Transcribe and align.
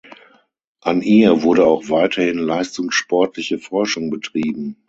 An 0.81 1.03
ihr 1.03 1.43
wurde 1.43 1.67
auch 1.67 1.87
weiterhin 1.91 2.39
leistungssportliche 2.39 3.59
Forschung 3.59 4.09
betrieben. 4.09 4.77